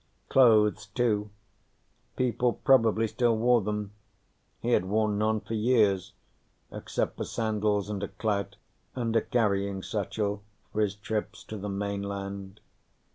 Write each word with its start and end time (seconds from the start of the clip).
Clothes, 0.29 0.87
too. 0.87 1.29
People 2.15 2.53
probably 2.53 3.05
still 3.07 3.37
wore 3.37 3.61
them. 3.61 3.91
He 4.59 4.71
had 4.71 4.85
worn 4.85 5.19
none 5.19 5.41
for 5.41 5.53
years, 5.53 6.13
except 6.71 7.17
for 7.17 7.23
sandals 7.23 7.87
and 7.87 8.01
a 8.01 8.07
clout 8.07 8.55
and 8.95 9.15
a 9.15 9.21
carrying 9.21 9.83
satchel 9.83 10.41
for 10.73 10.81
his 10.81 10.95
trips 10.95 11.43
to 11.43 11.55
the 11.59 11.69
mainland. 11.69 12.61